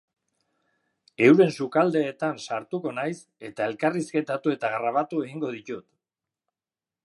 [1.25, 3.13] Euren sukaldeetan sartuko naiz
[3.51, 5.91] eta elkarrizketatu eta grabatu egingo ditut.